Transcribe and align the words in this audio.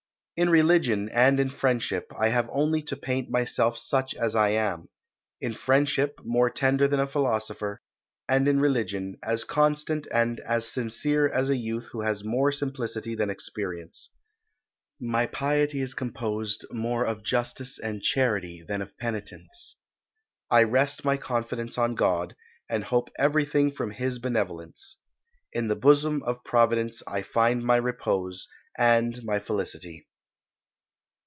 In 0.37 0.49
religion, 0.49 1.07
and 1.09 1.39
in 1.39 1.51
friendship, 1.51 2.11
I 2.17 2.29
have 2.29 2.49
only 2.51 2.81
to 2.83 2.95
paint 2.97 3.29
myself 3.29 3.77
such 3.77 4.15
as 4.15 4.35
I 4.35 4.49
am 4.49 4.89
in 5.39 5.53
friendship 5.53 6.19
more 6.23 6.49
tender 6.49 6.87
than 6.87 6.99
a 6.99 7.05
philosopher; 7.05 7.79
and 8.27 8.47
in 8.47 8.59
religion, 8.59 9.17
as 9.21 9.43
constant 9.43 10.07
and 10.11 10.39
as 10.39 10.67
sincere 10.67 11.29
as 11.29 11.51
a 11.51 11.55
youth 11.57 11.89
who 11.91 12.01
has 12.01 12.23
more 12.23 12.51
simplicity 12.51 13.13
than 13.13 13.29
experience. 13.29 14.09
My 14.99 15.27
piety 15.27 15.79
is 15.79 15.93
composed 15.93 16.65
more 16.71 17.05
of 17.05 17.21
justice 17.23 17.77
and 17.77 18.01
charity 18.01 18.65
than 18.67 18.81
of 18.81 18.97
penitence. 18.97 19.75
I 20.49 20.63
rest 20.63 21.05
my 21.05 21.17
confidence 21.17 21.77
on 21.77 21.93
God, 21.93 22.35
and 22.67 22.85
hope 22.85 23.09
everything 23.19 23.71
from 23.73 23.91
His 23.91 24.17
benevolence. 24.17 24.97
In 25.53 25.67
the 25.67 25.75
bosom 25.75 26.23
of 26.23 26.43
Providence 26.43 27.03
I 27.05 27.21
find 27.21 27.61
my 27.63 27.75
repose, 27.77 28.47
and 28.75 29.23
my 29.23 29.37
felicity." 29.39 30.07